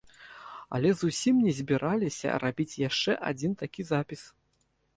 Але 0.77 0.89
зусім 1.01 1.35
не 1.49 1.53
збіраліся 1.59 2.39
рабіць 2.45 2.79
яшчэ 2.87 3.11
адзін 3.31 3.51
такі 3.63 3.81
запіс. 3.95 4.21